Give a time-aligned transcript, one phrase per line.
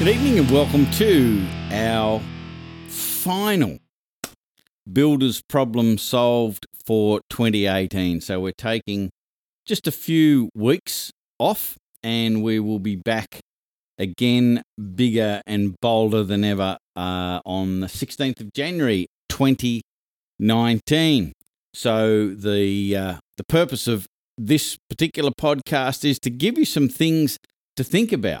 [0.00, 2.22] Good evening and welcome to our
[2.88, 3.78] final
[4.90, 8.22] Builders Problem Solved for 2018.
[8.22, 9.10] So we're taking
[9.66, 13.40] just a few weeks off and we will be back
[13.98, 14.62] again
[14.94, 21.32] bigger and bolder than ever uh, on the 16th of January 2019.
[21.74, 24.06] So the uh, the purpose of
[24.38, 27.36] this particular podcast is to give you some things
[27.76, 28.40] to think about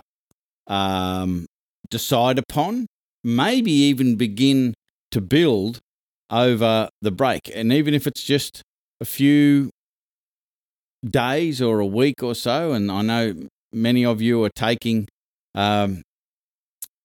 [0.66, 1.46] um,
[1.90, 2.86] decide upon,
[3.22, 4.74] maybe even begin
[5.10, 5.80] to build
[6.30, 7.50] over the break.
[7.54, 8.62] And even if it's just
[9.00, 9.70] a few
[11.08, 13.34] days or a week or so, and I know
[13.72, 15.08] many of you are taking
[15.54, 16.02] um,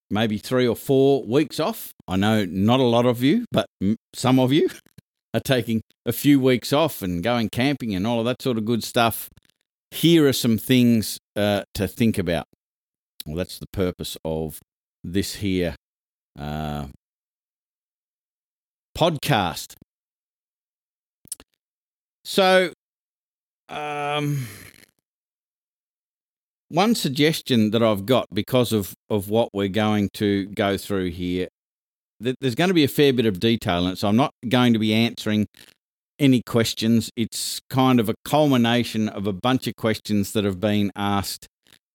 [0.09, 1.91] maybe three or four weeks off.
[2.07, 3.65] I know not a lot of you, but
[4.13, 4.69] some of you
[5.33, 8.65] are taking a few weeks off and going camping and all of that sort of
[8.65, 9.29] good stuff.
[9.91, 12.45] Here are some things uh, to think about.
[13.25, 14.59] Well, that's the purpose of
[15.11, 15.75] this here
[16.37, 16.87] uh,
[18.97, 19.75] podcast.
[22.23, 22.73] So,
[23.69, 24.47] um,
[26.69, 31.47] one suggestion that I've got because of, of what we're going to go through here,
[32.19, 34.73] there's going to be a fair bit of detail in it, so I'm not going
[34.73, 35.47] to be answering
[36.17, 37.11] any questions.
[37.15, 41.47] It's kind of a culmination of a bunch of questions that have been asked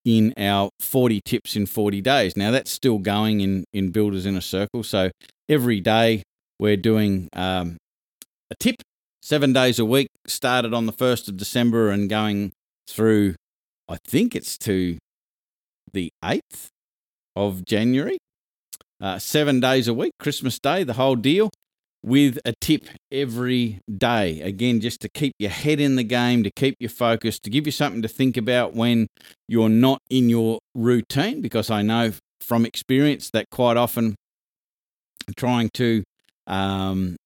[0.04, 2.36] in our 40 tips in 40 days.
[2.36, 4.82] Now, that's still going in, in Builders Inner Circle.
[4.82, 5.10] So
[5.48, 6.22] every day
[6.58, 7.76] we're doing um,
[8.50, 8.76] a tip,
[9.22, 12.52] seven days a week, started on the 1st of December and going
[12.88, 13.34] through,
[13.88, 14.98] I think it's to
[15.92, 16.66] the 8th
[17.36, 18.18] of January.
[19.00, 21.48] Uh, seven days a week, Christmas Day, the whole deal
[22.02, 24.40] with a tip every day.
[24.40, 27.66] Again, just to keep your head in the game, to keep you focused, to give
[27.66, 29.06] you something to think about when
[29.48, 34.14] you're not in your routine, because I know from experience that quite often
[35.36, 36.02] trying to
[36.46, 37.16] um,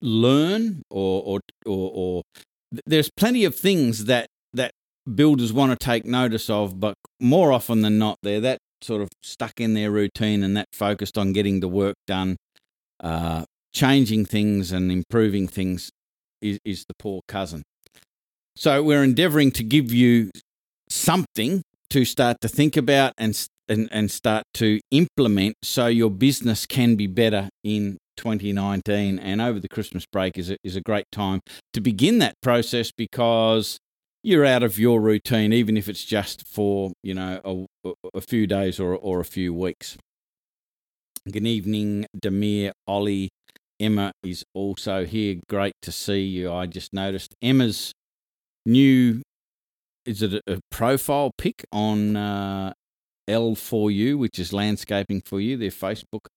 [0.00, 2.22] learn or, or, or, or
[2.86, 4.72] there's plenty of things that, that
[5.14, 9.08] builders want to take notice of, but more often than not, they're that sort of
[9.22, 12.36] stuck in their routine and that focused on getting the work done
[13.00, 15.90] uh, changing things and improving things
[16.40, 17.62] is, is the poor cousin.
[18.54, 20.30] So we're endeavoring to give you
[20.88, 26.66] something to start to think about and, and, and start to implement so your business
[26.66, 31.04] can be better in 2019 and over the Christmas break is a, is a great
[31.12, 31.40] time
[31.74, 33.78] to begin that process because
[34.26, 38.46] you're out of your routine, even if it's just for you know a, a few
[38.46, 39.96] days or or a few weeks.
[41.28, 43.30] Good evening, Demir, Ollie.
[43.80, 45.40] Emma is also here.
[45.48, 46.52] Great to see you.
[46.52, 47.90] I just noticed Emma's
[48.64, 49.22] new,
[50.04, 52.74] is it a, profile pic on uh,
[53.28, 56.28] L4U, which is Landscaping for You, their Facebook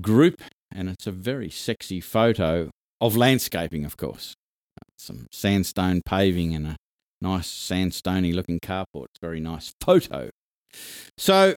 [0.00, 0.40] group.
[0.72, 4.34] And it's a very sexy photo of landscaping, of course.
[4.96, 6.76] Some sandstone paving and a
[7.20, 9.06] nice sandstony looking carport.
[9.06, 10.30] It's a very nice photo.
[11.18, 11.56] So,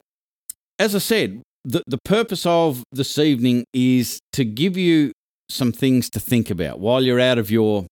[0.80, 5.12] as I said, the, the purpose of this evening is to give you
[5.50, 7.88] some things to think about while you're out of your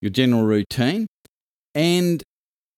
[0.00, 1.06] your general routine
[1.74, 2.22] and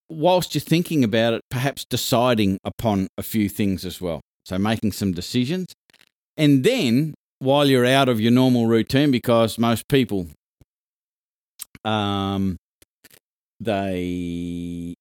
[0.09, 4.21] whilst you're thinking about it perhaps deciding upon a few things as well.
[4.45, 5.73] So making some decisions.
[6.37, 10.27] And then while you're out of your normal routine because most people
[11.83, 12.57] um
[13.59, 14.93] they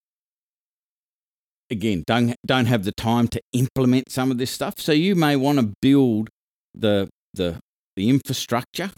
[1.70, 4.74] again don't don't have the time to implement some of this stuff.
[4.78, 6.28] So you may want to build
[6.74, 7.58] the the
[7.96, 8.90] the infrastructure,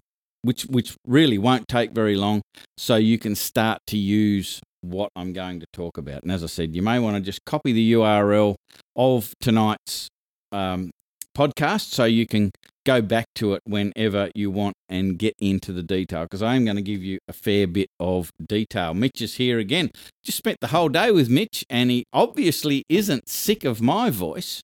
[0.43, 2.43] which which really won't take very long,
[2.77, 6.23] so you can start to use what I'm going to talk about.
[6.23, 8.55] And as I said, you may want to just copy the URL
[8.97, 10.09] of tonight's
[10.53, 10.91] um,
[11.38, 12.50] podcast so you can
[12.84, 16.64] go back to it whenever you want and get into the detail because I am
[16.64, 18.93] going to give you a fair bit of detail.
[18.93, 19.90] Mitch is here again.
[20.25, 24.62] Just spent the whole day with Mitch and he obviously isn't sick of my voice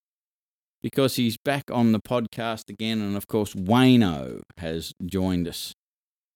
[0.82, 3.00] because he's back on the podcast again.
[3.00, 5.74] And of course, Wayno has joined us.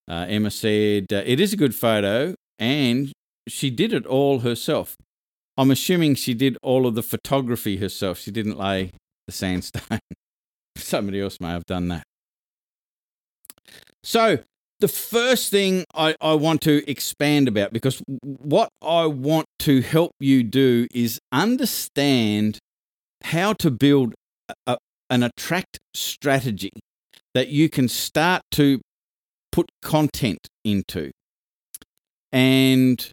[0.09, 3.11] Uh, Emma said, uh, It is a good photo and
[3.49, 4.95] she did it all herself.
[5.57, 8.19] I'm assuming she did all of the photography herself.
[8.19, 8.91] She didn't lay
[9.25, 9.99] the sandstone.
[10.81, 12.03] Somebody else may have done that.
[14.03, 14.39] So,
[14.79, 20.13] the first thing I, I want to expand about, because what I want to help
[20.19, 22.59] you do is understand
[23.25, 24.13] how to build
[24.65, 24.77] a,
[25.09, 26.71] an attract strategy
[27.33, 28.79] that you can start to
[29.51, 31.11] put content into
[32.31, 33.11] and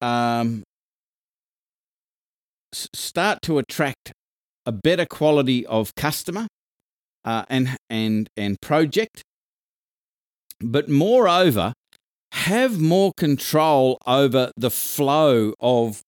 [0.00, 0.62] um,
[2.72, 4.12] start to attract
[4.66, 6.46] a better quality of customer
[7.24, 9.22] uh, and and and project,
[10.60, 11.72] but moreover,
[12.32, 16.00] have more control over the flow of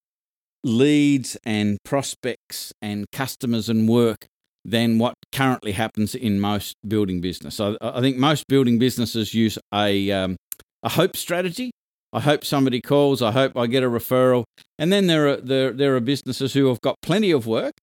[0.63, 4.27] leads and prospects and customers and work
[4.65, 7.55] than what currently happens in most building business.
[7.55, 10.37] So I think most building businesses use a um,
[10.83, 11.71] a hope strategy.
[12.13, 13.21] I hope somebody calls.
[13.21, 14.45] I hope I get a referral.
[14.79, 17.75] And then there are there there are businesses who have got plenty of work,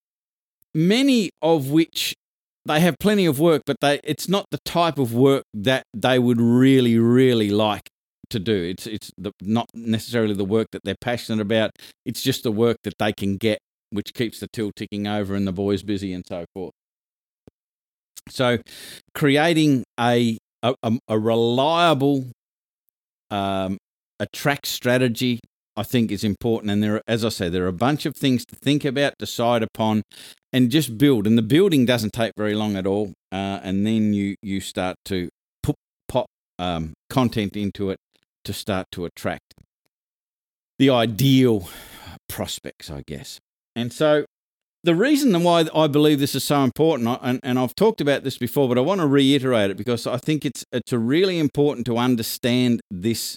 [0.74, 2.14] many of which
[2.64, 6.18] they have plenty of work, but they it's not the type of work that they
[6.18, 7.88] would really really like
[8.30, 8.54] to do.
[8.54, 11.72] It's it's the, not necessarily the work that they're passionate about.
[12.04, 13.58] It's just the work that they can get,
[13.90, 16.72] which keeps the till ticking over and the boys busy and so forth.
[18.28, 18.58] So,
[19.14, 20.74] creating a a,
[21.08, 22.30] a reliable
[23.30, 23.78] um,
[24.20, 25.40] attract strategy,
[25.76, 26.70] I think, is important.
[26.70, 29.14] And there, are, as I say, there are a bunch of things to think about,
[29.18, 30.02] decide upon,
[30.52, 31.26] and just build.
[31.26, 33.12] And the building doesn't take very long at all.
[33.30, 35.28] Uh, and then you you start to
[35.62, 35.76] put
[36.08, 36.26] pop
[36.58, 37.98] um, content into it
[38.44, 39.54] to start to attract
[40.78, 41.68] the ideal
[42.28, 43.38] prospects, I guess.
[43.74, 44.26] And so
[44.84, 48.36] the reason why I believe this is so important, and, and I've talked about this
[48.36, 51.98] before, but I want to reiterate it because I think it's it's really important to
[51.98, 53.36] understand this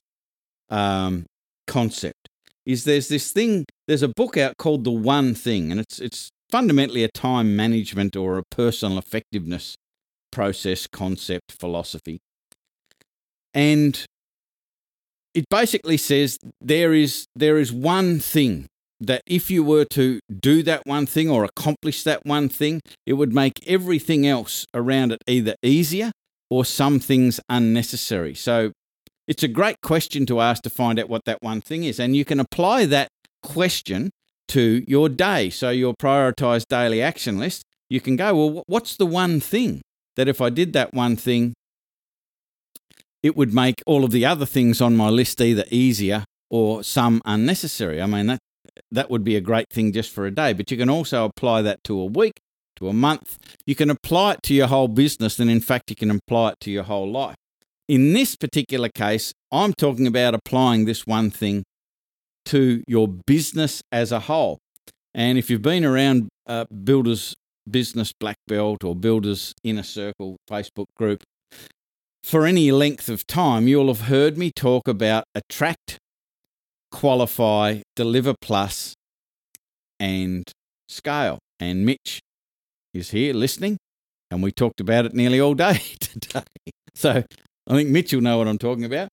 [0.69, 1.25] um,
[1.67, 2.29] concept.
[2.65, 3.65] Is there's this thing?
[3.87, 8.15] There's a book out called The One Thing, and it's it's fundamentally a time management
[8.15, 9.75] or a personal effectiveness
[10.31, 12.19] process, concept, philosophy.
[13.53, 14.03] And
[15.33, 18.67] it basically says there is there is one thing
[18.99, 23.13] that if you were to do that one thing or accomplish that one thing, it
[23.13, 26.11] would make everything else around it either easier
[26.49, 28.33] or some things unnecessary.
[28.33, 28.71] So
[29.27, 31.99] it's a great question to ask to find out what that one thing is.
[31.99, 33.09] And you can apply that
[33.41, 34.11] question
[34.49, 35.49] to your day.
[35.49, 39.81] So your prioritized daily action list, you can go, well, what's the one thing
[40.15, 41.53] that if I did that one thing,
[43.23, 47.21] it would make all of the other things on my list either easier or some
[47.25, 48.01] unnecessary.
[48.01, 48.39] I mean, that,
[48.91, 51.63] that would be a great thing just for a day, but you can also apply
[51.63, 52.39] that to a week,
[52.75, 53.39] to a month.
[53.65, 56.59] You can apply it to your whole business, and in fact, you can apply it
[56.61, 57.35] to your whole life.
[57.87, 61.63] In this particular case, I'm talking about applying this one thing
[62.45, 64.57] to your business as a whole.
[65.13, 67.35] And if you've been around uh, Builders
[67.69, 71.23] Business Black Belt or Builders Inner Circle Facebook group,
[72.23, 75.99] for any length of time, you'll have heard me talk about attract,
[76.91, 78.95] qualify, deliver plus,
[79.99, 80.43] and
[80.89, 81.37] scale.
[81.59, 82.19] And Mitch
[82.95, 83.77] is here listening,
[84.31, 86.43] and we talked about it nearly all day today.
[86.95, 87.23] So
[87.67, 89.09] I think Mitch will know what I'm talking about.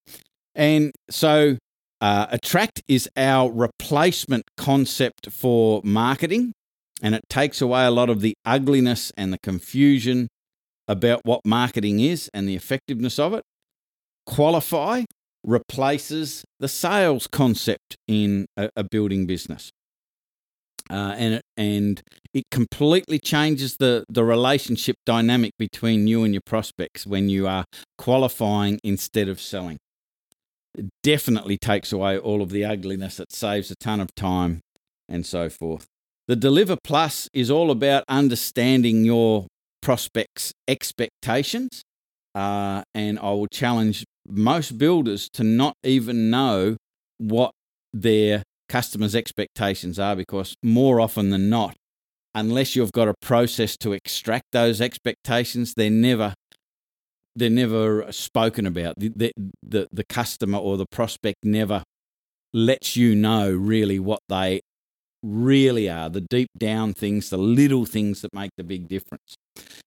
[0.54, 1.56] And so
[2.00, 6.52] uh, attract is our replacement concept for marketing,
[7.00, 10.28] and it takes away a lot of the ugliness and the confusion
[10.88, 13.42] about what marketing is and the effectiveness of it.
[14.26, 15.04] Qualify
[15.44, 19.70] replaces the sales concept in a, a building business.
[20.92, 22.02] Uh, and it, and
[22.34, 27.64] it completely changes the, the relationship dynamic between you and your prospects when you are
[27.96, 29.78] qualifying instead of selling.
[30.76, 33.18] It definitely takes away all of the ugliness.
[33.18, 34.60] It saves a ton of time
[35.08, 35.86] and so forth.
[36.28, 39.46] The Deliver Plus is all about understanding your
[39.80, 41.82] prospects' expectations.
[42.34, 46.76] Uh, and I will challenge most builders to not even know
[47.16, 47.52] what
[47.94, 51.76] their customers' expectations are because more often than not,
[52.34, 56.32] unless you've got a process to extract those expectations, they're never
[57.36, 58.94] they're never spoken about.
[58.98, 61.82] The, the, the, the customer or the prospect never
[62.52, 64.60] lets you know really what they
[65.22, 69.34] really are the deep down things, the little things that make the big difference.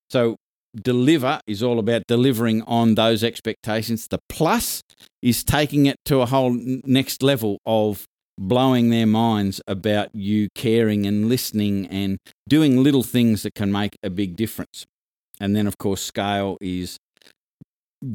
[0.10, 0.38] So,
[0.76, 4.08] deliver is all about delivering on those expectations.
[4.10, 4.82] The plus
[5.22, 6.52] is taking it to a whole
[6.84, 8.06] next level of
[8.38, 13.98] blowing their minds about you caring and listening and doing little things that can make
[14.04, 14.86] a big difference.
[15.40, 16.98] And then, of course, scale is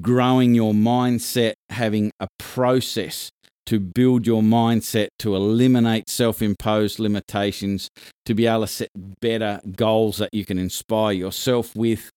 [0.00, 3.30] growing your mindset, having a process
[3.66, 7.88] to build your mindset to eliminate self imposed limitations,
[8.26, 8.88] to be able to set
[9.20, 12.10] better goals that you can inspire yourself with,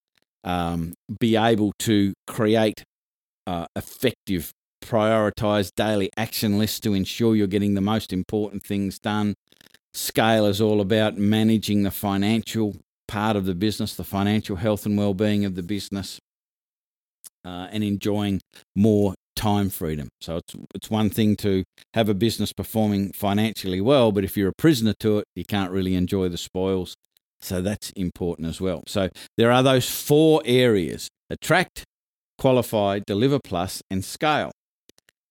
[0.43, 2.83] um, be able to create
[3.45, 4.51] uh, effective,
[4.83, 9.35] prioritized daily action lists to ensure you're getting the most important things done.
[9.93, 12.75] Scale is all about managing the financial
[13.07, 16.19] part of the business, the financial health and well being of the business.
[17.45, 18.39] Uh, and enjoying
[18.73, 20.07] more time freedom.
[20.21, 21.63] So it's it's one thing to
[21.93, 25.71] have a business performing financially well, but if you're a prisoner to it, you can't
[25.71, 26.95] really enjoy the spoils
[27.41, 28.83] So that's important as well.
[28.87, 31.83] So there are those four areas attract,
[32.37, 34.51] qualify, deliver plus, and scale.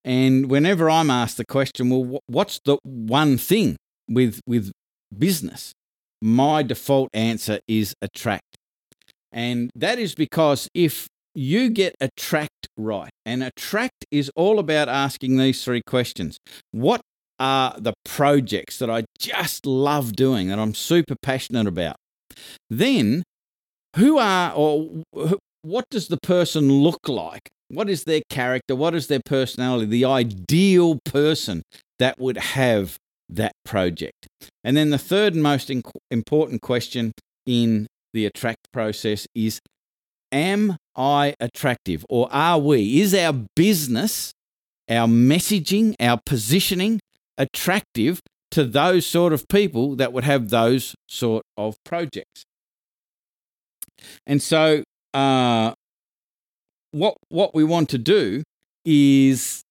[0.04, 3.76] And whenever I'm asked the question, well, what's the one thing
[4.08, 4.72] with, with
[5.16, 5.72] business?
[6.20, 8.56] My default answer is attract.
[9.32, 15.36] And that is because if you get attract right, and attract is all about asking
[15.36, 16.38] these three questions
[16.70, 17.00] What
[17.38, 21.96] are the projects that I just love doing, that I'm super passionate about?
[22.68, 23.22] Then,
[23.96, 25.02] who are or
[25.62, 27.48] what does the person look like?
[27.72, 28.76] What is their character?
[28.76, 29.86] What is their personality?
[29.86, 31.62] The ideal person
[31.98, 32.98] that would have
[33.30, 34.26] that project.
[34.62, 35.72] And then the third and most
[36.10, 37.12] important question
[37.46, 39.60] in the attract process is
[40.30, 43.00] Am I attractive or are we?
[43.00, 44.32] Is our business,
[44.88, 47.00] our messaging, our positioning
[47.38, 52.44] attractive to those sort of people that would have those sort of projects?
[54.26, 54.82] And so,
[55.14, 55.72] uh,
[56.92, 58.42] what what we want to do
[58.84, 59.62] is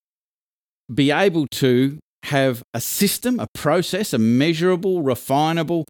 [0.92, 5.84] be able to have a system, a process, a measurable, refinable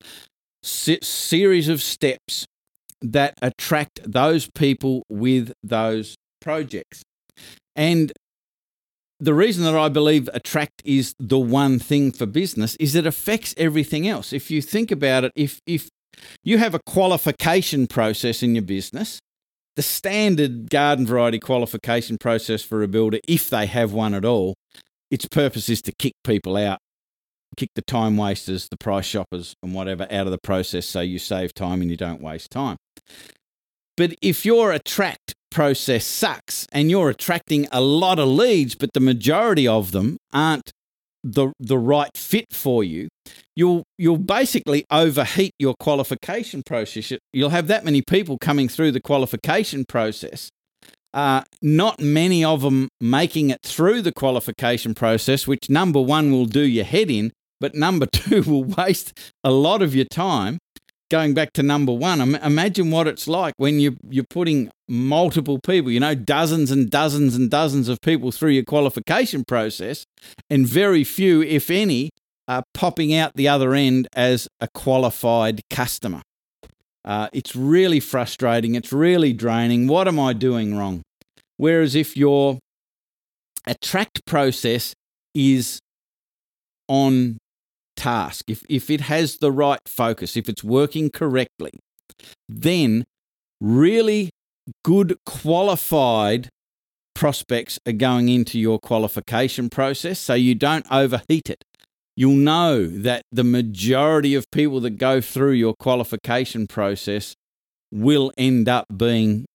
[0.63, 2.47] series of steps
[3.01, 7.03] that attract those people with those projects.
[7.75, 8.13] And
[9.19, 13.55] the reason that I believe attract is the one thing for business is it affects
[13.57, 14.33] everything else.
[14.33, 15.89] If you think about it, if if
[16.45, 19.21] you have a qualification process in your business,
[19.77, 24.55] the standard garden variety qualification process for a builder, if they have one at all,
[25.11, 26.79] its purpose is to kick people out,
[27.57, 31.19] kick the time wasters, the price shoppers, and whatever out of the process so you
[31.19, 32.77] save time and you don't waste time.
[33.97, 39.01] But if your attract process sucks and you're attracting a lot of leads, but the
[39.01, 40.73] majority of them aren't
[41.23, 43.09] the the right fit for you,
[43.55, 47.13] you'll you'll basically overheat your qualification process.
[47.33, 50.51] You'll have that many people coming through the qualification process.
[51.15, 56.47] Uh, not many of them making it through the qualification process, which number one will
[56.47, 60.59] do your head in, but number two will waste a lot of your time
[61.13, 65.91] going back to number one, imagine what it's like when you you're putting multiple people,
[65.91, 70.07] you know, dozens and dozens and dozens of people through your qualification process,
[70.49, 72.09] and very few, if any,
[72.49, 76.23] are popping out the other end as a qualified customer.
[77.05, 78.75] Uh, it's really frustrating.
[78.75, 79.89] It's really draining.
[79.89, 81.03] What am I doing wrong?
[81.59, 82.59] Whereas if your
[83.67, 84.95] attract process
[85.35, 85.79] is
[86.89, 87.37] on
[88.03, 91.71] task, if, if it has the right focus, if it's working correctly,
[92.49, 93.05] then
[93.61, 94.31] really
[94.85, 96.49] good qualified
[97.15, 101.63] prospects are going into your qualification process so you don't overheat it.
[102.17, 107.35] You'll know that the majority of people that go through your qualification process
[107.93, 109.47] will end up being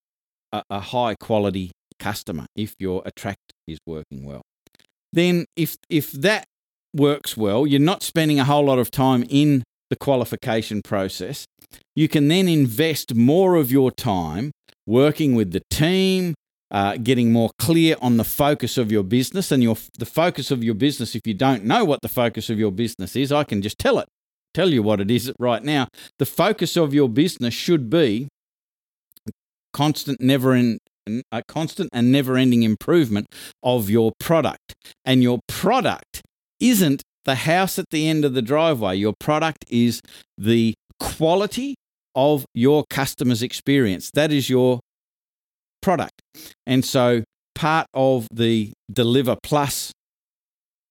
[0.54, 4.42] a, a high quality customer if your attract is working well.
[5.12, 6.46] Then if if that
[6.98, 11.46] works well, you're not spending a whole lot of time in the qualification process.
[11.96, 14.51] You can then invest more of your time
[14.86, 16.34] working with the team,
[16.72, 20.63] uh, getting more clear on the focus of your business and your the focus of
[20.63, 21.16] your business.
[21.16, 24.00] If you don't know what the focus of your business is, I can just tell
[24.00, 24.08] it,
[24.54, 25.88] tell you what it is right now.
[26.20, 28.27] The focus of your business should be
[29.74, 30.80] constant, never in
[31.32, 33.27] a constant and never ending improvement
[33.63, 34.74] of your product.
[35.06, 36.22] And your product
[36.60, 38.96] isn't the house at the end of the driveway.
[38.96, 40.02] Your product is
[40.38, 41.76] the quality
[42.16, 44.10] of your customer's experience.
[44.12, 44.80] That is your
[45.82, 46.22] product.
[46.66, 47.24] And so
[47.54, 49.92] part of the Deliver Plus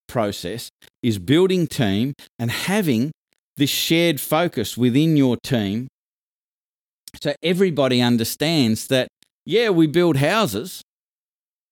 [0.08, 0.68] process
[1.02, 3.12] is building team and having
[3.56, 5.88] this shared focus within your team
[7.20, 9.08] so everybody understands that,
[9.44, 10.82] yeah, we build houses,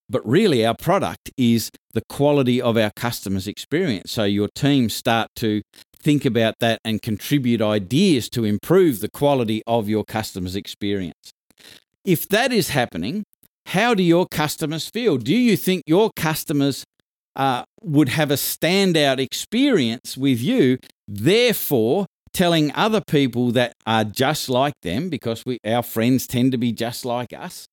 [0.08, 4.12] but really, our product is the quality of our customers' experience.
[4.12, 5.62] So your team start to
[5.98, 11.32] think about that and contribute ideas to improve the quality of your customers' experience.
[12.04, 13.24] If that is happening,
[13.66, 15.16] how do your customers feel?
[15.16, 16.84] Do you think your customers
[17.34, 24.48] uh, would have a standout experience with you, therefore telling other people that are just
[24.48, 27.66] like them, because we, our friends tend to be just like us,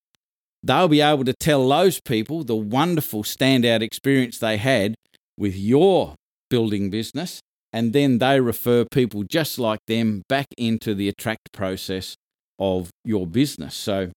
[0.63, 4.95] they'll be able to tell those people the wonderful standout experience they had
[5.37, 6.15] with your
[6.49, 7.39] building business.
[7.73, 12.15] And then they refer people just like them back into the attract process
[12.59, 13.75] of your business.
[13.75, 14.11] So,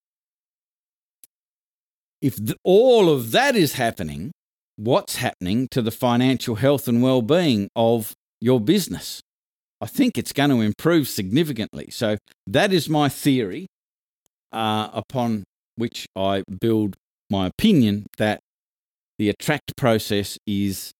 [2.20, 4.32] if the, all of that is happening,
[4.76, 9.20] what's happening to the financial health and well being of your business?
[9.80, 11.88] I think it's going to improve significantly.
[11.90, 13.66] So that is my theory
[14.50, 15.44] uh, upon
[15.76, 16.96] which I build
[17.30, 18.40] my opinion that
[19.18, 20.92] the attract process is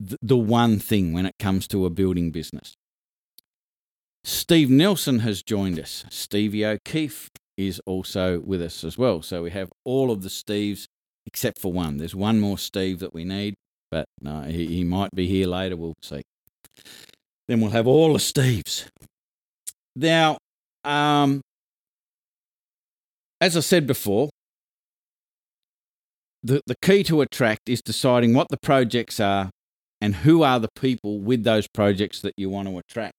[0.00, 2.74] th- the one thing when it comes to a building business.
[4.24, 6.04] Steve Nelson has joined us.
[6.10, 9.22] Stevie O'Keefe is also with us as well.
[9.22, 10.86] So we have all of the Steves
[11.26, 11.98] except for one.
[11.98, 13.54] There's one more Steve that we need,
[13.90, 15.76] but no, he, he might be here later.
[15.76, 16.22] We'll see.
[17.46, 18.88] Then we'll have all the Steves.
[19.96, 20.38] Now,
[20.84, 21.40] um,
[23.40, 24.30] as I said before,
[26.42, 29.50] the, the key to attract is deciding what the projects are
[30.00, 33.14] and who are the people with those projects that you want to attract.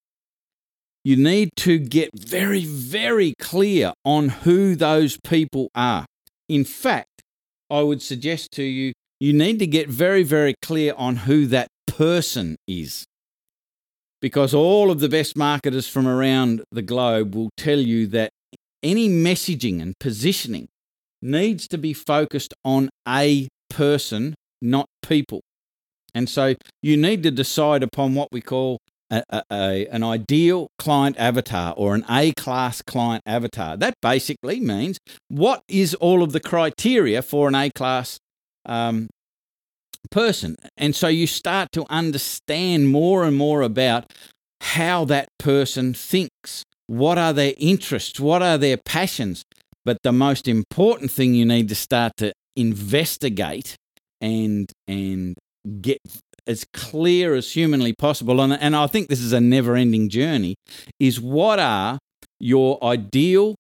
[1.04, 6.06] You need to get very, very clear on who those people are.
[6.48, 7.22] In fact,
[7.70, 11.68] I would suggest to you, you need to get very, very clear on who that
[11.88, 13.06] person is.
[14.22, 18.32] Because all of the best marketers from around the globe will tell you that
[18.84, 20.68] any messaging and positioning
[21.22, 25.42] needs to be focused on a person, not people.
[26.14, 28.80] And so you need to decide upon what we call
[29.12, 33.78] a, a, a, an ideal client avatar or an A class client avatar.
[33.78, 38.20] That basically means what is all of the criteria for an A class
[38.66, 39.08] um,
[40.12, 40.56] person.
[40.78, 44.12] And so you start to understand more and more about
[44.62, 46.64] how that person thinks.
[46.89, 48.19] What are their interests?
[48.19, 49.43] What are their passions?
[49.86, 53.75] But the most important thing you need to start to investigate
[54.19, 55.36] and and
[55.81, 56.00] get
[56.48, 60.55] as clear as humanly possible and, and I think this is a never ending journey
[61.00, 62.00] is what are
[62.39, 63.55] your ideal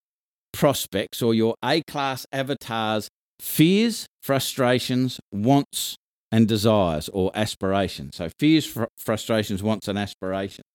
[0.51, 3.09] prospects or your A class avatars
[3.39, 5.95] fears, frustrations, wants
[6.31, 8.17] and desires or aspirations.
[8.17, 10.65] So fears, fr- frustrations, wants and aspirations.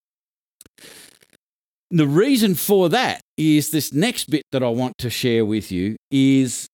[1.94, 5.94] The reason for that is this next bit that I want to share with you
[6.10, 6.66] is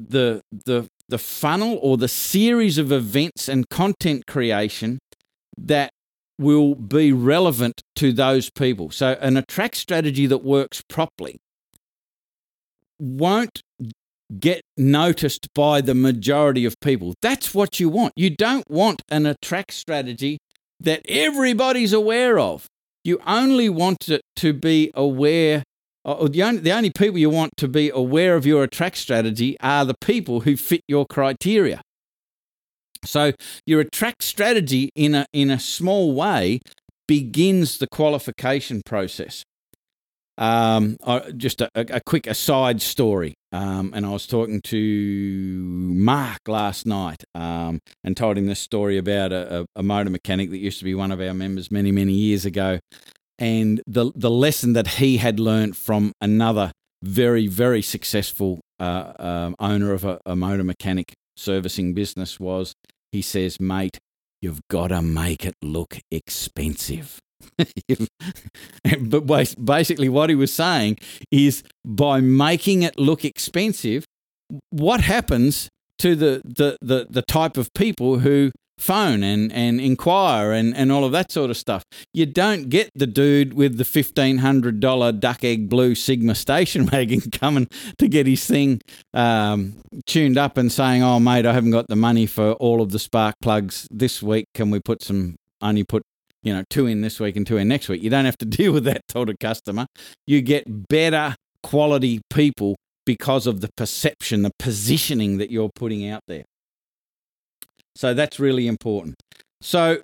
[0.00, 4.98] the the the funnel or the series of events and content creation
[5.56, 5.92] that
[6.40, 8.90] will be relevant to those people.
[8.90, 11.38] So, an attract strategy that works properly
[12.98, 13.62] won't
[14.40, 17.14] get noticed by the majority of people.
[17.22, 18.12] That's what you want.
[18.16, 20.38] You don't want an attract strategy
[20.80, 22.66] that everybody's aware of.
[23.04, 25.62] You only want it to be aware
[26.04, 29.58] uh, the only, the only people you want to be aware of your attract strategy
[29.60, 31.82] are the people who fit your criteria.
[33.04, 33.32] So
[33.66, 36.60] your attract strategy in a in a small way
[37.06, 39.42] begins the qualification process.
[40.38, 40.96] Um,
[41.36, 43.34] just a, a, quick aside story.
[43.50, 48.98] Um, and I was talking to Mark last night um, and told him this story
[48.98, 52.12] about a, a, motor mechanic that used to be one of our members many, many
[52.12, 52.78] years ago
[53.38, 56.72] and the the lesson that he had learned from another
[57.02, 62.74] very very successful uh, um, owner of a, a motor mechanic servicing business was
[63.12, 63.98] he says mate
[64.42, 67.18] you've got to make it look expensive
[69.00, 69.26] but
[69.64, 70.98] basically what he was saying
[71.30, 74.04] is by making it look expensive
[74.70, 80.52] what happens to the, the, the, the type of people who phone and, and inquire
[80.52, 81.84] and, and all of that sort of stuff.
[82.14, 87.68] You don't get the dude with the $1,500 duck egg blue Sigma station wagon coming
[87.98, 88.80] to get his thing
[89.12, 92.92] um, tuned up and saying, oh, mate, I haven't got the money for all of
[92.92, 94.46] the spark plugs this week.
[94.54, 96.04] Can we put some, only put
[96.48, 98.02] you know, two in this week and two in next week.
[98.02, 99.86] You don't have to deal with that sort of customer.
[100.26, 106.22] You get better quality people because of the perception, the positioning that you're putting out
[106.26, 106.44] there.
[107.94, 109.16] So that's really important.
[109.60, 110.00] So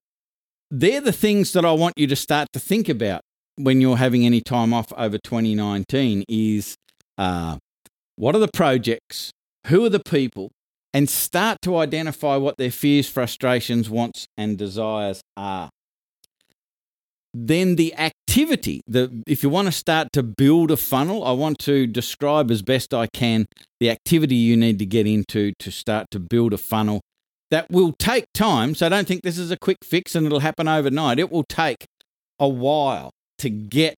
[0.70, 3.22] they're the things that I want you to start to think about
[3.56, 6.74] when you're having any time off over 2019 is
[7.16, 7.56] uh,
[8.16, 9.30] what are the projects?
[9.68, 10.50] Who are the people?
[10.92, 15.70] And start to identify what their fears, frustrations, wants, and desires are.
[17.36, 21.58] Then the activity, the if you want to start to build a funnel, I want
[21.60, 23.46] to describe as best I can
[23.80, 27.00] the activity you need to get into to start to build a funnel
[27.50, 28.76] that will take time.
[28.76, 31.18] So I don't think this is a quick fix and it'll happen overnight.
[31.18, 31.86] It will take
[32.38, 33.96] a while to get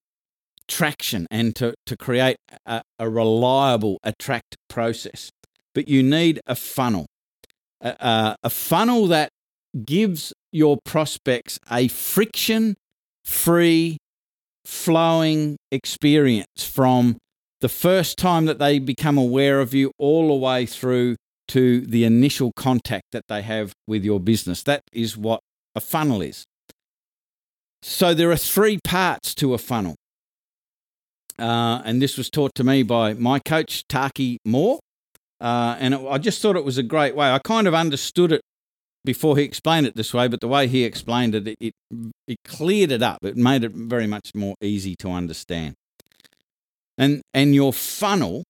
[0.66, 5.30] traction and to, to create a, a reliable attract process.
[5.74, 7.06] But you need a funnel,
[7.82, 9.28] a, a funnel that
[9.84, 12.76] gives your prospects a friction
[13.26, 13.98] free,
[14.64, 17.18] flowing experience from
[17.60, 21.16] the first time that they become aware of you all the way through
[21.48, 24.62] to the initial contact that they have with your business.
[24.62, 25.40] That is what
[25.74, 26.44] a funnel is.
[27.82, 29.94] So there are three parts to a funnel.
[31.38, 34.78] Uh, and this was taught to me by my coach, Taki Moore.
[35.40, 37.30] Uh, and it, I just thought it was a great way.
[37.30, 38.40] I kind of understood it
[39.06, 41.72] before he explained it this way, but the way he explained it, it,
[42.28, 43.24] it, cleared it up.
[43.24, 45.74] It made it very much more easy to understand.
[46.98, 48.44] And, and your funnel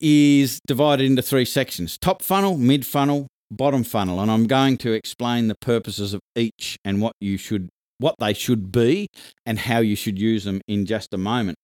[0.00, 4.20] is divided into three sections top funnel, mid funnel, bottom funnel.
[4.20, 8.34] And I'm going to explain the purposes of each and what you should what they
[8.34, 9.08] should be
[9.46, 11.56] and how you should use them in just a moment.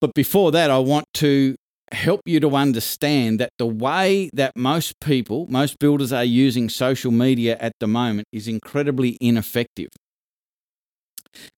[0.00, 1.54] But before that, I want to
[1.92, 7.10] help you to understand that the way that most people, most builders are using social
[7.10, 9.88] media at the moment is incredibly ineffective.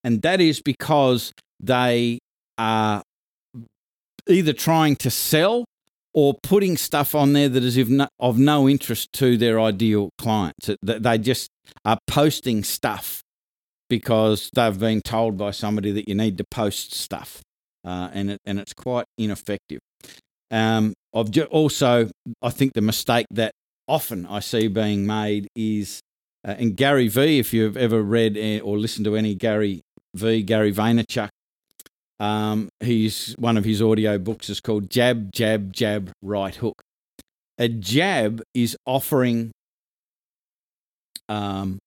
[0.04, 2.18] And that is because they
[2.58, 3.02] are
[4.28, 5.64] either trying to sell
[6.14, 7.78] or putting stuff on there that is
[8.20, 10.70] of no, interest to their ideal clients.
[10.82, 11.48] They just
[11.84, 13.22] are posting stuff
[13.88, 17.40] because they've been told by somebody that you need to post stuff,
[17.84, 19.80] uh, and it, and it's quite ineffective.
[20.50, 22.10] Um, I've also,
[22.42, 23.52] I think the mistake that
[23.88, 26.00] often I see being made is,
[26.46, 29.80] uh, and Gary V, if you've ever read or listened to any Gary
[30.14, 31.28] V, Gary Vaynerchuk,
[32.20, 36.80] um, he's one of his audio books is called Jab, Jab, Jab, Right Hook.
[37.58, 39.50] A jab is offering
[41.28, 41.78] um,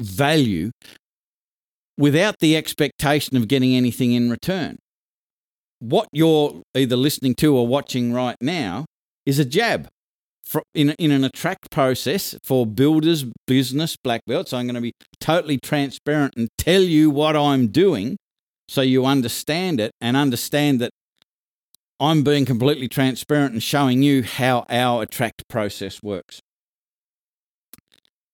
[0.00, 0.70] value
[1.96, 4.76] without the expectation of getting anything in return
[5.84, 8.86] what you're either listening to or watching right now
[9.26, 9.88] is a jab
[10.74, 14.50] in, in an attract process for builders, business, black belts.
[14.50, 18.16] So I'm going to be totally transparent and tell you what I'm doing
[18.66, 20.90] so you understand it and understand that
[22.00, 26.40] I'm being completely transparent and showing you how our attract process works.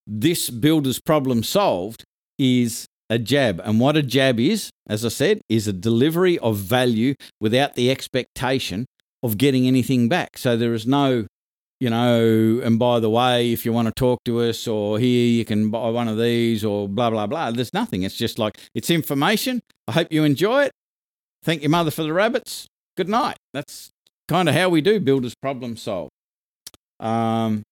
[0.06, 2.04] This builder's problem solved
[2.38, 3.60] is a jab.
[3.64, 7.90] And what a jab is, as I said, is a delivery of value without the
[7.90, 8.86] expectation
[9.22, 10.38] of getting anything back.
[10.38, 11.26] So there is no,
[11.80, 15.28] you know, and by the way, if you want to talk to us or here,
[15.28, 17.50] you can buy one of these or blah, blah, blah.
[17.50, 18.04] There's nothing.
[18.04, 19.60] It's just like, it's information.
[19.88, 20.72] I hope you enjoy it.
[21.42, 22.66] Thank your mother for the rabbits.
[22.96, 23.36] Good night.
[23.52, 23.90] That's
[24.28, 26.10] kind of how we do builders problem solve.
[27.00, 27.62] Um,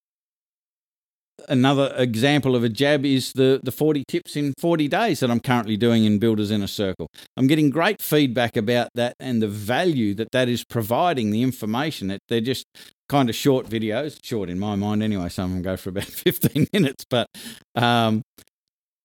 [1.49, 5.41] another example of a jab is the, the 40 tips in 40 days that I'm
[5.41, 7.09] currently doing in Builders Inner Circle.
[7.37, 12.09] I'm getting great feedback about that and the value that that is providing, the information.
[12.09, 12.65] That they're just
[13.09, 15.29] kind of short videos, short in my mind anyway.
[15.29, 17.27] Some of them go for about 15 minutes, but
[17.75, 18.23] um,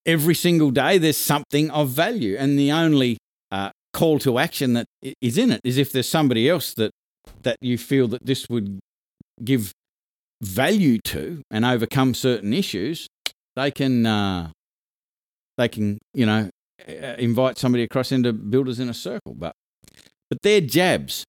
[0.05, 2.35] every single day there's something of value.
[2.37, 3.17] And the only
[3.51, 4.85] uh, call to action that
[5.21, 6.91] is in it is if there's somebody else that
[7.43, 8.79] that you feel that this would
[9.43, 9.71] give
[10.43, 13.07] value to and overcome certain issues,
[13.55, 14.49] they can uh,
[15.57, 16.49] they can you know
[16.87, 19.35] invite somebody across into builders Inner Circle.
[19.35, 19.53] But
[20.29, 21.23] but their jabs.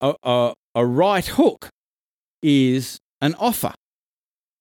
[0.00, 1.70] A, a, a right hook
[2.42, 3.72] is an offer.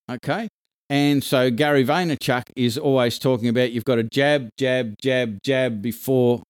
[0.09, 0.47] Okay.
[0.89, 5.81] And so Gary Vaynerchuk is always talking about you've got to jab, jab, jab, jab
[5.81, 6.43] before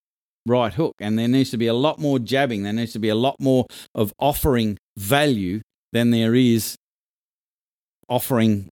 [0.45, 0.93] right hook.
[0.99, 2.63] And there needs to be a lot more jabbing.
[2.63, 6.75] There needs to be a lot more of offering value than there is
[8.09, 8.69] offering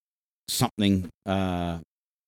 [0.48, 1.80] something, uh,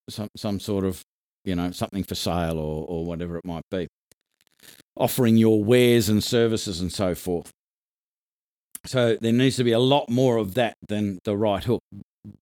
[0.10, 1.02] some some sort of
[1.46, 3.88] you know something for sale or or whatever it might be,
[4.96, 7.52] offering your wares and services and so forth.
[8.86, 11.82] So there needs to be a lot more of that than the right hook.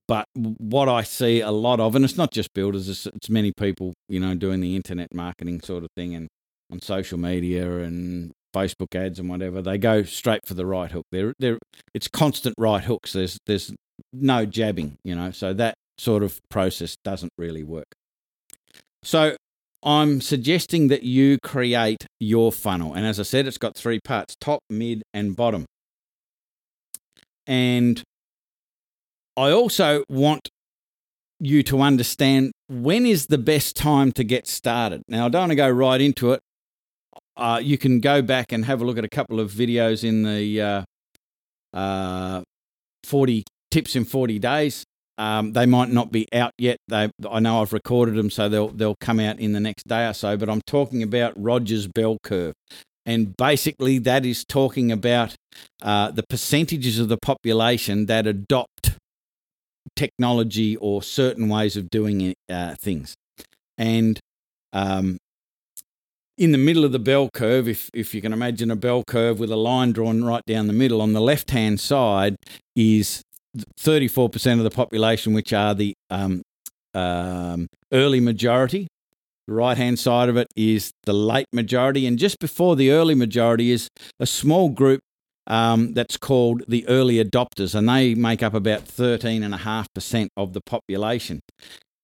[0.08, 3.52] But what I see a lot of, and it's not just builders, it's, it's many
[3.52, 6.28] people, you know, doing the internet marketing sort of thing and
[6.71, 11.06] on social media and Facebook ads and whatever, they go straight for the right hook.
[11.12, 11.60] They're, they're,
[11.94, 13.14] it's constant right hooks.
[13.14, 13.74] There's, there's
[14.14, 17.88] no jabbing, you know, so that sort of process doesn't really work.
[19.04, 19.36] So
[19.84, 22.94] I'm suggesting that you create your funnel.
[22.94, 25.66] And as I said, it's got three parts top, mid, and bottom.
[27.48, 28.04] And
[29.36, 30.50] I also want
[31.40, 35.02] you to understand when is the best time to get started.
[35.08, 36.40] Now, I don't want to go right into it.
[37.38, 40.24] Uh, you can go back and have a look at a couple of videos in
[40.24, 40.84] the uh,
[41.78, 42.41] uh,
[43.06, 44.84] 40 tips in 40 days.
[45.17, 46.78] Um, they might not be out yet.
[46.88, 50.08] They, I know I've recorded them, so they'll they'll come out in the next day
[50.08, 50.36] or so.
[50.36, 52.54] But I'm talking about Rogers bell curve,
[53.06, 55.36] and basically that is talking about
[55.84, 58.98] uh, the percentages of the population that adopt
[59.96, 63.13] technology or certain ways of doing uh, things.
[63.78, 64.20] And
[64.74, 65.17] um,
[66.38, 69.39] in the middle of the bell curve, if if you can imagine a bell curve
[69.39, 72.36] with a line drawn right down the middle, on the left hand side
[72.76, 73.22] is
[73.80, 76.41] 34% of the population, which are the um,
[76.94, 78.88] um, early majority,
[79.48, 83.15] The right hand side of it is the late majority, and just before the early
[83.15, 83.89] majority is
[84.20, 85.02] a small group
[85.48, 91.41] um, that's called the early adopters, and they make up about 13.5% of the population.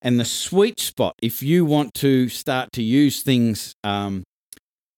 [0.01, 4.23] And the sweet spot, if you want to start to use things um,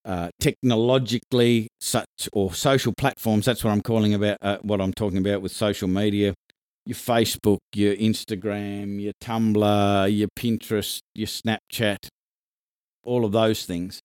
[0.03, 5.17] uh, technologically, such or social platforms, that's what I'm calling about, uh, what I'm talking
[5.17, 6.33] about with social media,
[6.85, 12.07] your Facebook, your Instagram, your Tumblr, your Pinterest, your Snapchat,
[13.03, 14.01] all of those things.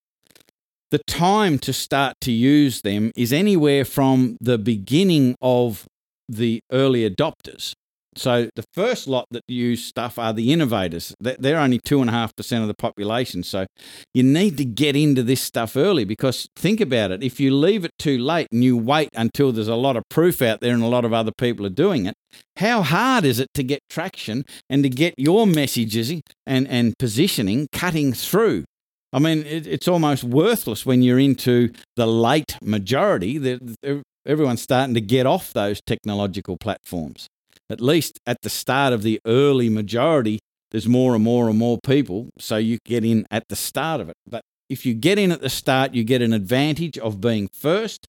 [0.91, 5.87] The time to start to use them is anywhere from the beginning of
[6.29, 7.73] the early adopters.
[8.17, 11.15] So the first lot that use stuff are the innovators.
[11.21, 13.43] They're only two and a half percent of the population.
[13.43, 13.67] So
[14.13, 17.23] you need to get into this stuff early because think about it.
[17.23, 20.43] If you leave it too late and you wait until there's a lot of proof
[20.43, 22.15] out there and a lot of other people are doing it,
[22.57, 26.13] how hard is it to get traction and to get your messages
[26.47, 28.65] and, and positioning cutting through?
[29.13, 33.59] I mean, it, it's almost worthless when you're into the late majority.
[34.27, 37.29] Everyone's starting to get off those technological platforms
[37.71, 41.79] at least at the start of the early majority, there's more and more and more
[41.85, 42.31] people.
[42.39, 44.17] So you get in at the start of it.
[44.29, 48.07] But if you get in at the start, you get an advantage of being first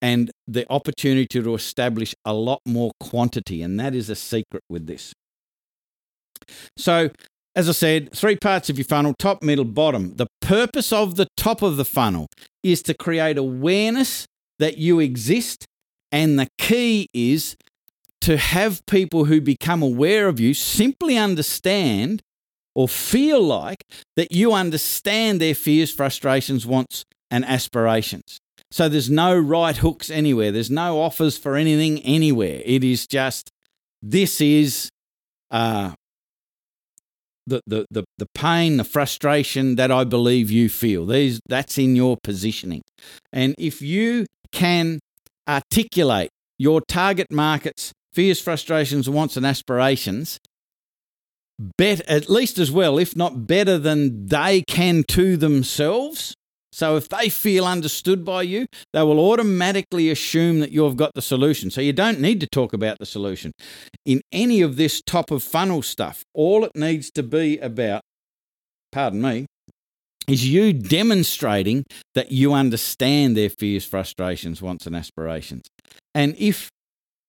[0.00, 3.62] and the opportunity to establish a lot more quantity.
[3.62, 5.12] And that is a secret with this.
[6.76, 7.10] So,
[7.56, 10.16] as I said, three parts of your funnel top, middle, bottom.
[10.16, 12.26] The purpose of the top of the funnel
[12.62, 14.26] is to create awareness
[14.58, 15.64] that you exist.
[16.12, 17.56] And the key is
[18.24, 22.22] to have people who become aware of you simply understand
[22.74, 23.84] or feel like
[24.16, 28.38] that you understand their fears, frustrations, wants, and aspirations.
[28.70, 30.50] So there's no right hooks anywhere.
[30.52, 32.62] There's no offers for anything anywhere.
[32.64, 33.50] It is just
[34.02, 34.88] this is
[35.50, 35.92] uh,
[37.46, 41.04] the, the, the, the pain, the frustration that I believe you feel.
[41.04, 42.80] These, that's in your positioning.
[43.34, 45.00] And if you can
[45.46, 50.38] articulate your target market's fears, frustrations, wants, and aspirations,
[51.58, 56.34] bet at least as well, if not better than they can to themselves.
[56.72, 61.22] So if they feel understood by you, they will automatically assume that you've got the
[61.22, 61.70] solution.
[61.70, 63.52] So you don't need to talk about the solution.
[64.04, 68.02] In any of this top of funnel stuff, all it needs to be about,
[68.90, 69.46] pardon me,
[70.26, 75.66] is you demonstrating that you understand their fears, frustrations, wants, and aspirations.
[76.12, 76.70] And if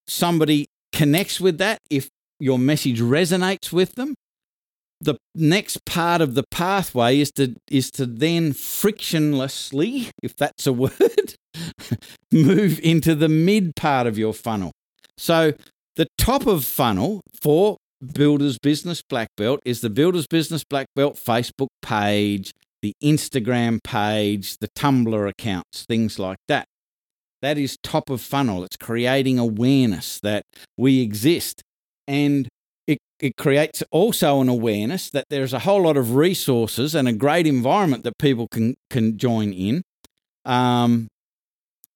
[0.08, 4.16] somebody connects with that, if your message resonates with them,
[5.02, 10.74] the next part of the pathway is to is to then frictionlessly, if that's a
[10.86, 11.36] word,
[12.32, 14.72] move into the mid part of your funnel.
[15.18, 15.54] So
[15.98, 17.78] the top of funnel for
[18.14, 24.58] Builders Business Black Belt is the Builders Business Black Belt Facebook page, the Instagram page,
[24.58, 26.66] the Tumblr accounts, things like that.
[27.46, 28.64] That is top of funnel.
[28.64, 30.42] It's creating awareness that
[30.80, 31.62] we exist.
[32.08, 32.48] And
[32.88, 37.14] it, it creates also an awareness that there's a whole lot of resources and a
[37.14, 39.84] great environment that people can, can join in
[40.44, 41.08] um,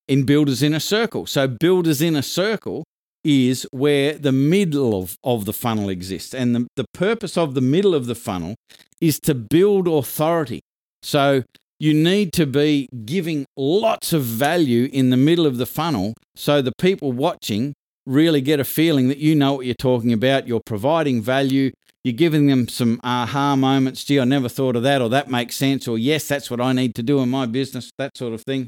[0.07, 1.25] in Builders Inner Circle.
[1.25, 2.83] So, Builders Inner Circle
[3.23, 6.35] is where the middle of, of the funnel exists.
[6.35, 8.53] And the, the purpose of the middle of the funnel
[9.01, 10.59] is to build authority.
[11.01, 11.41] So,
[11.79, 16.61] you need to be giving lots of value in the middle of the funnel so
[16.61, 17.73] the people watching
[18.05, 20.47] really get a feeling that you know what you're talking about.
[20.47, 21.71] You're providing value.
[22.03, 24.03] You're giving them some aha moments.
[24.03, 26.73] Gee, I never thought of that, or that makes sense, or yes, that's what I
[26.73, 28.67] need to do in my business, that sort of thing.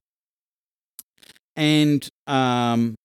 [1.56, 2.96] And um,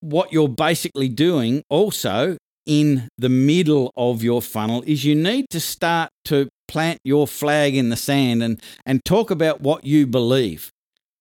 [0.00, 5.60] what you're basically doing also in the middle of your funnel is you need to
[5.60, 10.70] start to plant your flag in the sand and, and talk about what you believe.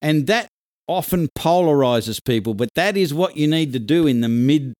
[0.01, 0.47] And that
[0.88, 4.73] often polarizes people, but that is what you need to do in the mid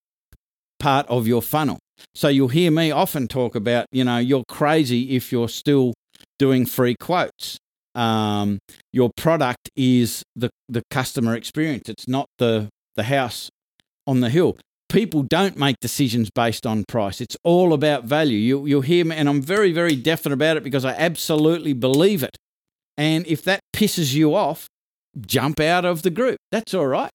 [0.80, 1.80] part of your funnel.
[2.14, 5.94] So you'll hear me often talk about, you know, you're crazy if you're still
[6.38, 7.58] doing free quotes.
[7.96, 8.60] Um,
[8.92, 11.88] your product is the, the customer experience.
[11.88, 13.50] It's not the, the house
[14.06, 14.58] on the hill
[14.90, 17.22] people don't make decisions based on price.
[17.22, 18.38] It's all about value.
[18.38, 22.24] You, you'll hear me, and I'm very, very definite about it because I absolutely believe
[22.24, 22.38] it.
[22.98, 24.68] And if that pisses you off,
[25.20, 26.38] jump out of the group.
[26.52, 27.12] That's all right.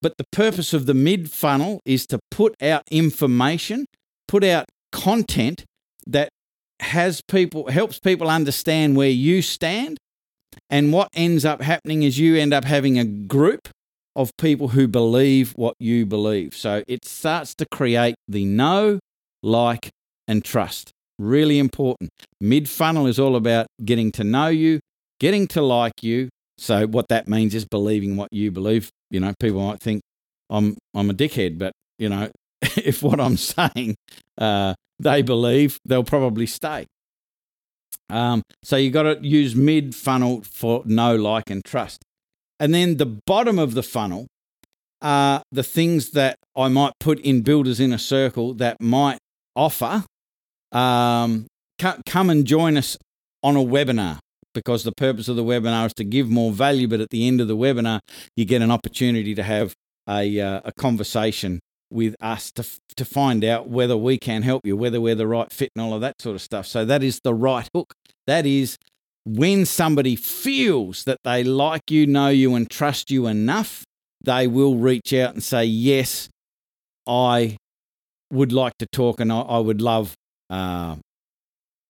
[0.00, 3.86] But the purpose of the mid funnel is to put out information,
[4.26, 5.64] put out content
[6.06, 6.28] that
[6.80, 9.98] has people helps people understand where you stand
[10.70, 13.68] and what ends up happening is you end up having a group
[14.18, 16.54] of people who believe what you believe.
[16.54, 18.98] So it starts to create the know,
[19.44, 19.90] like,
[20.26, 20.90] and trust.
[21.20, 22.10] Really important.
[22.40, 24.80] Mid funnel is all about getting to know you,
[25.20, 26.28] getting to like you.
[26.58, 28.90] So what that means is believing what you believe.
[29.10, 30.02] You know, people might think
[30.50, 32.28] I'm I'm a dickhead, but you know,
[32.62, 33.94] if what I'm saying
[34.36, 36.86] uh, they believe, they'll probably stay.
[38.10, 42.02] Um, so you got to use mid funnel for know, like, and trust.
[42.60, 44.26] And then the bottom of the funnel
[45.00, 49.18] are the things that I might put in builders Inner Circle that might
[49.54, 50.04] offer.
[50.72, 51.46] Um,
[51.78, 52.98] come and join us
[53.42, 54.18] on a webinar
[54.54, 56.88] because the purpose of the webinar is to give more value.
[56.88, 58.00] But at the end of the webinar,
[58.36, 59.74] you get an opportunity to have
[60.08, 62.66] a, uh, a conversation with us to,
[62.96, 65.94] to find out whether we can help you, whether we're the right fit and all
[65.94, 66.66] of that sort of stuff.
[66.66, 67.94] So that is the right hook.
[68.26, 68.76] That is
[69.36, 73.84] when somebody feels that they like you, know you, and trust you enough,
[74.24, 76.28] they will reach out and say, Yes,
[77.06, 77.56] I
[78.30, 80.14] would like to talk and I, I would love
[80.50, 80.96] uh,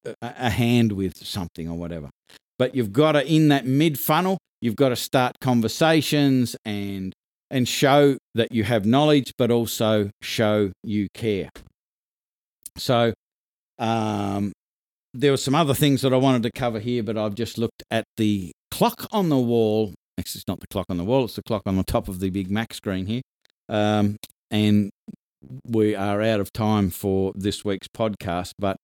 [0.04, 2.10] a, a hand with something or whatever.
[2.58, 7.12] But you've got to, in that mid funnel, you've got to start conversations and
[7.50, 11.48] and show that you have knowledge, but also show you care.
[12.76, 13.14] So,
[13.78, 14.52] um,
[15.14, 17.82] there were some other things that I wanted to cover here, but I've just looked
[17.90, 19.94] at the clock on the wall.
[20.18, 22.20] Actually, it's not the clock on the wall, it's the clock on the top of
[22.20, 23.22] the big Mac screen here.
[23.68, 24.16] Um,
[24.50, 24.90] and
[25.64, 28.52] we are out of time for this week's podcast.
[28.58, 28.76] But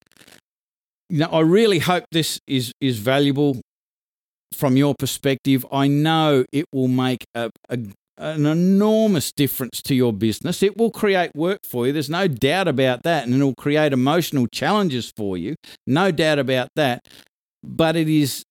[1.08, 3.60] you know, I really hope this is is valuable
[4.52, 5.66] from your perspective.
[5.72, 7.78] I know it will make a, a
[8.16, 10.62] an enormous difference to your business.
[10.62, 11.92] It will create work for you.
[11.92, 13.24] There's no doubt about that.
[13.24, 15.56] And it'll create emotional challenges for you.
[15.86, 17.06] No doubt about that.
[17.62, 18.44] But it is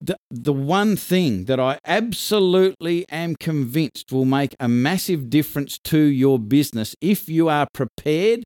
[0.00, 5.98] the, the one thing that I absolutely am convinced will make a massive difference to
[5.98, 8.44] your business if you are prepared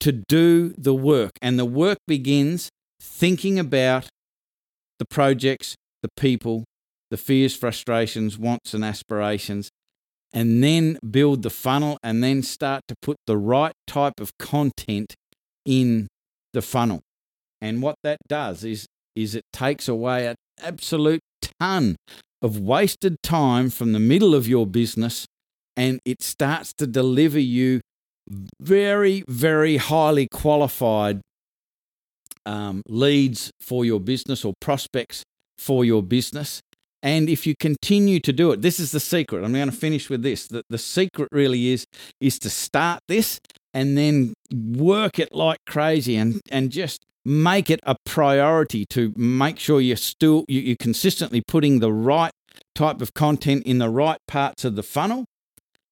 [0.00, 1.32] to do the work.
[1.42, 4.08] And the work begins thinking about
[4.98, 6.64] the projects, the people,
[7.10, 9.70] the fears, frustrations, wants, and aspirations,
[10.34, 15.14] and then build the funnel and then start to put the right type of content
[15.64, 16.08] in
[16.52, 17.00] the funnel.
[17.60, 21.94] And what that does is is it takes away an absolute ton
[22.42, 25.24] of wasted time from the middle of your business
[25.76, 27.80] and it starts to deliver you
[28.60, 31.20] very, very highly qualified
[32.44, 35.22] um, leads for your business or prospects
[35.58, 36.60] for your business.
[37.04, 39.44] And if you continue to do it, this is the secret.
[39.44, 40.48] I'm going to finish with this.
[40.48, 41.86] The, the secret really is
[42.18, 43.38] is to start this
[43.74, 49.58] and then work it like crazy and, and just make it a priority to make
[49.58, 52.32] sure you're still you, you're consistently putting the right
[52.74, 55.26] type of content in the right parts of the funnel.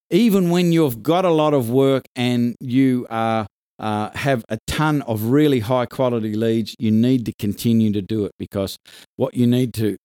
[0.08, 3.46] Even when you've got a lot of work and you are
[3.78, 8.24] uh, have a ton of really high quality leads, you need to continue to do
[8.24, 8.78] it because
[9.16, 9.96] what you need to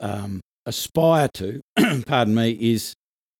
[0.00, 1.60] um, aspire to,
[2.06, 2.94] pardon me, is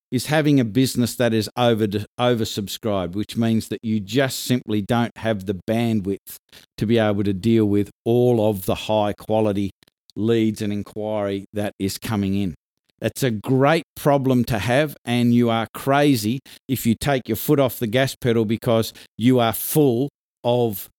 [0.09, 1.87] is having a business that is over
[2.19, 6.37] oversubscribed, which means that you just simply don't have the bandwidth
[6.77, 9.71] to be able to deal with all of the high quality
[10.15, 12.55] leads and inquiry that is coming in.
[12.99, 17.59] That's a great problem to have, and you are crazy if you take your foot
[17.59, 20.09] off the gas pedal because you are full
[20.43, 20.89] of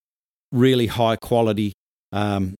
[0.51, 1.73] really high quality
[2.13, 2.55] um,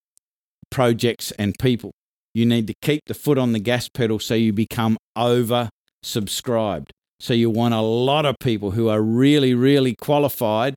[0.69, 1.91] projects and people.
[2.33, 5.69] You need to keep the foot on the gas pedal so you become over
[6.03, 6.91] subscribed.
[7.19, 10.75] So you want a lot of people who are really, really qualified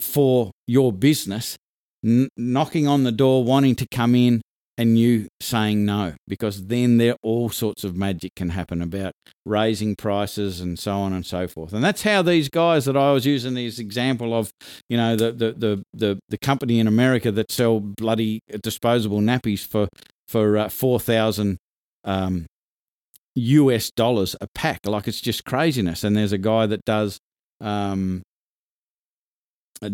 [0.00, 1.56] for your business
[2.04, 4.40] n- knocking on the door, wanting to come in,
[4.78, 9.12] and you saying no, because then there all sorts of magic can happen about
[9.46, 11.72] raising prices and so on and so forth.
[11.72, 14.50] And that's how these guys that I was using this example of,
[14.90, 19.66] you know, the the the the, the company in America that sell bloody disposable nappies
[19.66, 19.88] for
[20.28, 21.58] for uh, four thousand
[22.04, 22.46] um,
[23.34, 24.86] US dollars a pack.
[24.86, 26.04] Like it's just craziness.
[26.04, 27.18] And there's a guy that does
[27.60, 28.22] um,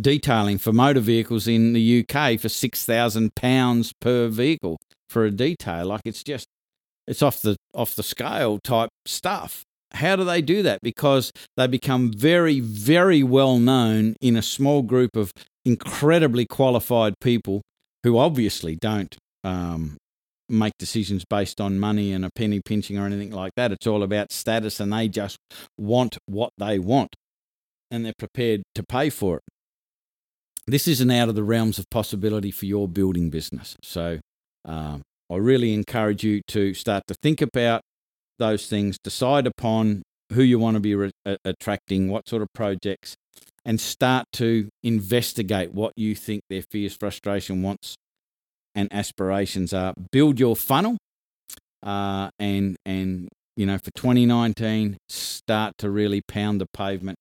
[0.00, 4.78] detailing for motor vehicles in the UK for six thousand pounds per vehicle
[5.08, 5.86] for a detail.
[5.86, 6.46] Like it's just
[7.06, 9.64] it's off the off the scale type stuff.
[9.94, 10.80] How do they do that?
[10.82, 15.32] Because they become very, very well known in a small group of
[15.66, 17.60] incredibly qualified people
[18.02, 19.98] who obviously don't um,
[20.52, 23.72] make decisions based on money and a penny pinching or anything like that.
[23.72, 25.38] It's all about status and they just
[25.78, 27.14] want what they want
[27.90, 29.42] and they're prepared to pay for it.
[30.66, 33.76] This isn't out of the realms of possibility for your building business.
[33.82, 34.20] So
[34.64, 37.82] um, I really encourage you to start to think about
[38.38, 41.10] those things, decide upon who you want to be re-
[41.44, 43.16] attracting, what sort of projects,
[43.64, 47.96] and start to investigate what you think their fears, frustration, wants,
[48.74, 49.94] and aspirations are.
[50.10, 50.96] Build your funnel,
[51.82, 57.18] uh, and and you know for 2019, start to really pound the pavement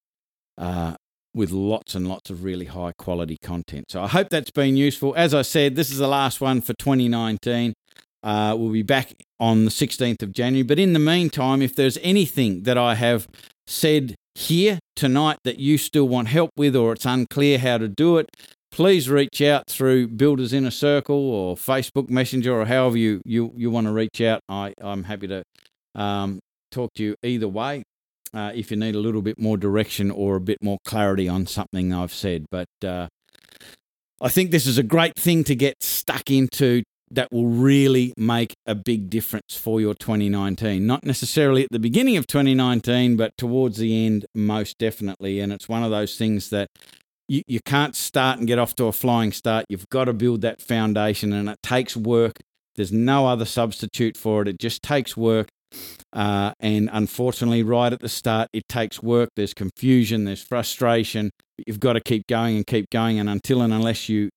[0.58, 0.96] uh,
[1.34, 3.86] with lots and lots of really high quality content.
[3.90, 5.14] So I hope that's been useful.
[5.16, 7.74] As I said, this is the last one for 2019.
[8.24, 10.64] Uh, we'll be back on the 16th of January.
[10.64, 13.28] But in the meantime, if there's anything that I have
[13.66, 18.18] said here tonight that you still want help with or it's unclear how to do
[18.18, 18.30] it,
[18.72, 23.70] please reach out through Builders Inner Circle or Facebook Messenger or however you, you, you
[23.70, 24.42] want to reach out.
[24.50, 25.44] I, I'm happy to
[25.96, 26.40] um,
[26.72, 27.84] talk to you either way
[28.34, 31.46] uh, if you need a little bit more direction or a bit more clarity on
[31.46, 32.46] something I've said.
[32.50, 33.08] But uh,
[34.22, 38.54] I think this is a great thing to get stuck into that will really make
[38.66, 40.88] a big difference for your 2019.
[40.88, 45.42] Not necessarily at the beginning of 2019, but towards the end, most definitely.
[45.42, 46.70] And it's one of those things that
[47.32, 49.66] you, you can't start and get off to a flying start.
[49.70, 52.34] You've got to build that foundation, and it takes work.
[52.76, 54.50] There's no other substitute for it.
[54.50, 55.48] It just takes work.
[56.12, 59.30] Uh, and unfortunately, right at the start, it takes work.
[59.38, 61.32] There's confusion, there's frustration.
[61.66, 63.18] You've got to keep going and keep going.
[63.18, 64.30] And until and unless you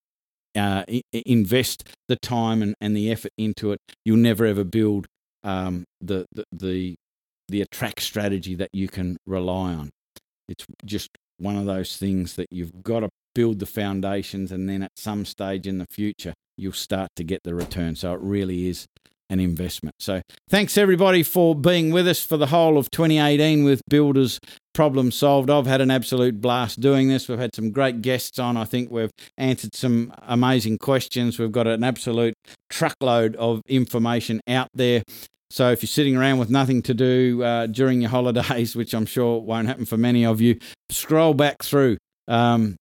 [0.54, 5.06] uh, invest the time and, and the effort into it, you'll never ever build
[5.42, 6.94] um, the, the, the
[7.48, 9.90] the attract strategy that you can rely on.
[10.48, 14.82] It's just one of those things that you've got to build the foundations, and then
[14.82, 17.96] at some stage in the future, you'll start to get the return.
[17.96, 18.86] So it really is
[19.30, 19.94] an investment.
[19.98, 24.38] So thanks everybody for being with us for the whole of 2018 with Builders
[24.74, 25.50] Problem Solved.
[25.50, 27.28] I've had an absolute blast doing this.
[27.28, 28.56] We've had some great guests on.
[28.56, 31.38] I think we've answered some amazing questions.
[31.38, 32.34] We've got an absolute
[32.70, 35.02] truckload of information out there.
[35.54, 39.06] So if you're sitting around with nothing to do uh, during your holidays, which I'm
[39.06, 40.58] sure won't happen for many of you,
[40.90, 41.96] scroll back through.
[42.26, 42.74] Um,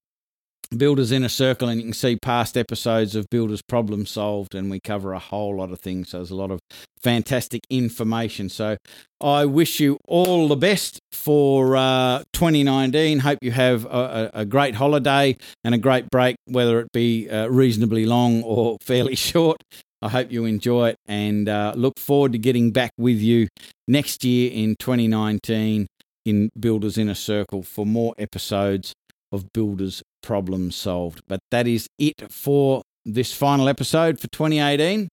[0.75, 4.79] Builders Inner Circle, and you can see past episodes of Builders Problem Solved, and we
[4.79, 6.09] cover a whole lot of things.
[6.09, 6.59] So there's a lot of
[6.99, 8.49] fantastic information.
[8.49, 8.77] So
[9.21, 13.19] I wish you all the best for uh, 2019.
[13.19, 17.49] Hope you have a, a, great holiday and a great break, whether it be uh,
[17.49, 19.61] reasonably long or fairly short.
[20.03, 23.47] I hope you enjoy it and uh, look forward to getting back with you
[23.87, 25.87] next year in 2019
[26.25, 28.91] in Builders Inner Circle for more episodes
[29.31, 31.21] of Builders Problem Solved.
[31.29, 35.07] But that is it for this final episode for 2018.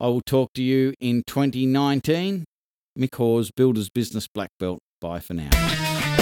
[0.00, 2.44] I will talk to you in 2019.
[2.98, 4.80] Mick Hawes, Builders Business Black Belt.
[5.00, 6.15] Bye for now.